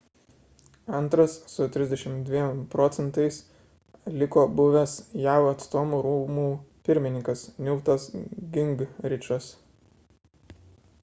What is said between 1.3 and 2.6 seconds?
su 32